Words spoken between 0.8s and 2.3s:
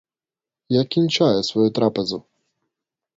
Я кінчаю свою трапезу!